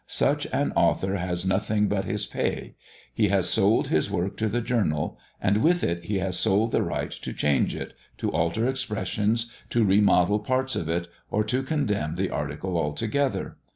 [0.07, 2.73] Such an author has nothing but his pay;
[3.13, 6.81] he has sold his work to the journal; and with it, he has sold the
[6.81, 12.15] right to change it, to alter expressions, to remodel parts of it, or to condemn
[12.15, 13.57] the article altogether.